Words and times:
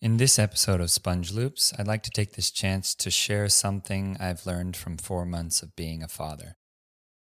In 0.00 0.16
this 0.16 0.38
episode 0.38 0.80
of 0.80 0.92
Sponge 0.92 1.32
Loops, 1.32 1.72
I'd 1.76 1.88
like 1.88 2.04
to 2.04 2.10
take 2.12 2.34
this 2.34 2.52
chance 2.52 2.94
to 2.94 3.10
share 3.10 3.48
something 3.48 4.16
I've 4.20 4.46
learned 4.46 4.76
from 4.76 4.96
four 4.96 5.26
months 5.26 5.60
of 5.60 5.74
being 5.74 6.04
a 6.04 6.08
father. 6.08 6.56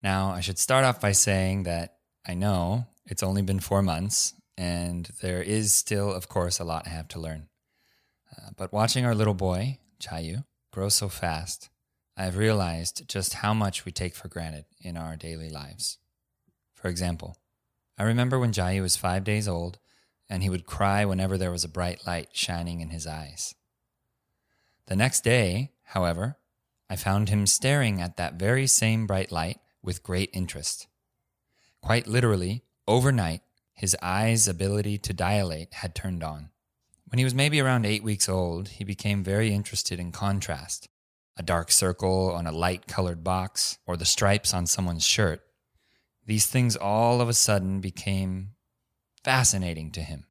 Now, 0.00 0.30
I 0.30 0.40
should 0.42 0.60
start 0.60 0.84
off 0.84 1.00
by 1.00 1.10
saying 1.10 1.64
that 1.64 1.96
I 2.24 2.34
know 2.34 2.86
it's 3.04 3.24
only 3.24 3.42
been 3.42 3.58
four 3.58 3.82
months, 3.82 4.34
and 4.56 5.10
there 5.20 5.42
is 5.42 5.74
still, 5.74 6.12
of 6.12 6.28
course, 6.28 6.60
a 6.60 6.64
lot 6.64 6.86
I 6.86 6.90
have 6.90 7.08
to 7.08 7.20
learn. 7.20 7.48
Uh, 8.30 8.50
but 8.56 8.72
watching 8.72 9.04
our 9.04 9.14
little 9.16 9.34
boy, 9.34 9.78
Chayu, 10.00 10.44
grow 10.72 10.88
so 10.88 11.08
fast, 11.08 11.68
I 12.16 12.26
have 12.26 12.36
realized 12.36 13.08
just 13.08 13.34
how 13.34 13.52
much 13.52 13.84
we 13.84 13.90
take 13.90 14.14
for 14.14 14.28
granted 14.28 14.66
in 14.80 14.96
our 14.96 15.16
daily 15.16 15.50
lives. 15.50 15.98
For 16.76 16.86
example, 16.86 17.38
I 17.98 18.04
remember 18.04 18.38
when 18.38 18.52
Chayu 18.52 18.82
was 18.82 18.96
five 18.96 19.24
days 19.24 19.48
old 19.48 19.80
and 20.28 20.42
he 20.42 20.50
would 20.50 20.66
cry 20.66 21.04
whenever 21.04 21.36
there 21.36 21.50
was 21.50 21.64
a 21.64 21.68
bright 21.68 22.06
light 22.06 22.28
shining 22.32 22.80
in 22.80 22.90
his 22.90 23.06
eyes. 23.06 23.54
The 24.86 24.96
next 24.96 25.24
day, 25.24 25.72
however, 25.84 26.38
I 26.90 26.96
found 26.96 27.28
him 27.28 27.46
staring 27.46 28.00
at 28.00 28.16
that 28.16 28.34
very 28.34 28.66
same 28.66 29.06
bright 29.06 29.32
light 29.32 29.58
with 29.82 30.02
great 30.02 30.30
interest. 30.32 30.86
Quite 31.80 32.06
literally, 32.06 32.64
overnight, 32.86 33.42
his 33.74 33.96
eyes' 34.02 34.46
ability 34.46 34.98
to 34.98 35.12
dilate 35.12 35.74
had 35.74 35.94
turned 35.94 36.22
on. 36.22 36.50
When 37.08 37.18
he 37.18 37.24
was 37.24 37.34
maybe 37.34 37.60
around 37.60 37.84
eight 37.84 38.02
weeks 38.02 38.28
old, 38.28 38.68
he 38.68 38.84
became 38.84 39.24
very 39.24 39.52
interested 39.52 39.98
in 39.98 40.12
contrast 40.12 40.88
a 41.36 41.42
dark 41.42 41.70
circle 41.70 42.30
on 42.30 42.46
a 42.46 42.52
light 42.52 42.86
colored 42.86 43.24
box, 43.24 43.78
or 43.86 43.96
the 43.96 44.04
stripes 44.04 44.52
on 44.52 44.66
someone's 44.66 45.04
shirt. 45.04 45.40
These 46.26 46.46
things 46.46 46.76
all 46.76 47.20
of 47.20 47.28
a 47.28 47.34
sudden 47.34 47.80
became 47.80 48.50
fascinating 49.24 49.90
to 49.92 50.02
him. 50.02 50.26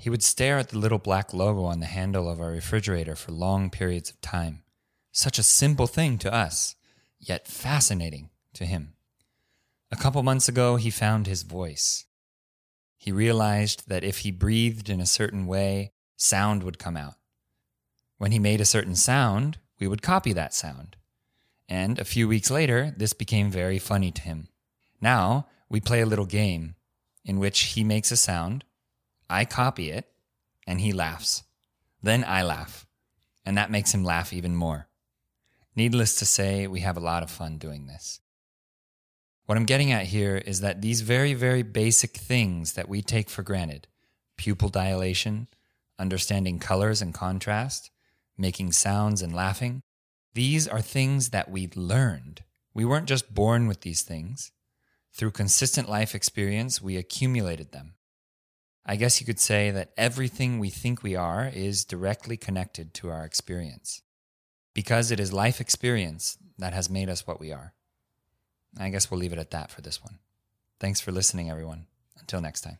He 0.00 0.10
would 0.10 0.22
stare 0.22 0.58
at 0.58 0.68
the 0.68 0.78
little 0.78 0.98
black 0.98 1.34
logo 1.34 1.64
on 1.64 1.80
the 1.80 1.86
handle 1.86 2.30
of 2.30 2.40
our 2.40 2.50
refrigerator 2.50 3.16
for 3.16 3.32
long 3.32 3.68
periods 3.68 4.10
of 4.10 4.20
time. 4.20 4.62
Such 5.10 5.38
a 5.38 5.42
simple 5.42 5.86
thing 5.86 6.18
to 6.18 6.32
us, 6.32 6.76
yet 7.18 7.48
fascinating 7.48 8.30
to 8.54 8.64
him. 8.64 8.94
A 9.90 9.96
couple 9.96 10.22
months 10.22 10.48
ago, 10.48 10.76
he 10.76 10.90
found 10.90 11.26
his 11.26 11.42
voice. 11.42 12.04
He 12.96 13.10
realized 13.10 13.88
that 13.88 14.04
if 14.04 14.18
he 14.18 14.30
breathed 14.30 14.88
in 14.88 15.00
a 15.00 15.06
certain 15.06 15.46
way, 15.46 15.92
sound 16.16 16.62
would 16.62 16.78
come 16.78 16.96
out. 16.96 17.14
When 18.18 18.32
he 18.32 18.38
made 18.38 18.60
a 18.60 18.66
certain 18.66 18.96
sound, 18.96 19.58
we 19.80 19.88
would 19.88 20.02
copy 20.02 20.32
that 20.32 20.54
sound. 20.54 20.96
And 21.68 21.98
a 21.98 22.04
few 22.04 22.28
weeks 22.28 22.50
later, 22.50 22.94
this 22.96 23.12
became 23.12 23.50
very 23.50 23.78
funny 23.78 24.10
to 24.12 24.22
him. 24.22 24.48
Now, 25.00 25.46
we 25.68 25.80
play 25.80 26.00
a 26.00 26.06
little 26.06 26.26
game 26.26 26.74
in 27.28 27.38
which 27.38 27.60
he 27.60 27.84
makes 27.84 28.10
a 28.10 28.16
sound, 28.16 28.64
I 29.30 29.44
copy 29.44 29.90
it, 29.90 30.08
and 30.66 30.80
he 30.80 30.92
laughs. 30.92 31.44
Then 32.02 32.24
I 32.24 32.42
laugh, 32.42 32.86
and 33.44 33.56
that 33.56 33.70
makes 33.70 33.94
him 33.94 34.02
laugh 34.02 34.32
even 34.32 34.56
more. 34.56 34.88
Needless 35.76 36.16
to 36.16 36.26
say, 36.26 36.66
we 36.66 36.80
have 36.80 36.96
a 36.96 37.00
lot 37.00 37.22
of 37.22 37.30
fun 37.30 37.58
doing 37.58 37.86
this. 37.86 38.18
What 39.46 39.56
I'm 39.56 39.64
getting 39.64 39.92
at 39.92 40.06
here 40.06 40.36
is 40.36 40.60
that 40.60 40.82
these 40.82 41.02
very, 41.02 41.34
very 41.34 41.62
basic 41.62 42.16
things 42.16 42.72
that 42.72 42.88
we 42.88 43.02
take 43.02 43.30
for 43.30 43.42
granted 43.42 43.86
pupil 44.36 44.68
dilation, 44.68 45.48
understanding 45.98 46.58
colors 46.58 47.00
and 47.02 47.12
contrast, 47.12 47.90
making 48.36 48.72
sounds 48.72 49.22
and 49.22 49.34
laughing 49.34 49.82
these 50.38 50.68
are 50.68 50.80
things 50.80 51.30
that 51.30 51.50
we 51.50 51.68
learned. 51.74 52.44
We 52.72 52.84
weren't 52.84 53.08
just 53.08 53.34
born 53.34 53.66
with 53.66 53.80
these 53.80 54.02
things. 54.02 54.52
Through 55.12 55.32
consistent 55.32 55.88
life 55.88 56.14
experience, 56.14 56.80
we 56.80 56.96
accumulated 56.96 57.72
them. 57.72 57.94
I 58.86 58.96
guess 58.96 59.20
you 59.20 59.26
could 59.26 59.40
say 59.40 59.70
that 59.70 59.92
everything 59.96 60.58
we 60.58 60.70
think 60.70 61.02
we 61.02 61.14
are 61.14 61.50
is 61.52 61.84
directly 61.84 62.36
connected 62.36 62.94
to 62.94 63.10
our 63.10 63.24
experience. 63.24 64.02
Because 64.72 65.10
it 65.10 65.20
is 65.20 65.32
life 65.32 65.60
experience 65.60 66.38
that 66.56 66.72
has 66.72 66.88
made 66.88 67.08
us 67.08 67.26
what 67.26 67.40
we 67.40 67.52
are. 67.52 67.74
I 68.78 68.88
guess 68.90 69.10
we'll 69.10 69.20
leave 69.20 69.32
it 69.32 69.38
at 69.38 69.50
that 69.50 69.70
for 69.70 69.82
this 69.82 70.02
one. 70.02 70.18
Thanks 70.80 71.00
for 71.00 71.12
listening, 71.12 71.50
everyone. 71.50 71.86
Until 72.18 72.40
next 72.40 72.62
time. 72.62 72.78